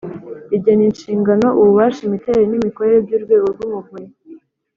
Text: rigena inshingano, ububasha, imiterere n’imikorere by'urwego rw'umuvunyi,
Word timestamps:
rigena 0.49 0.83
inshingano, 0.89 1.47
ububasha, 1.59 2.01
imiterere 2.03 2.45
n’imikorere 2.47 2.97
by'urwego 3.05 3.45
rw'umuvunyi, 3.55 4.11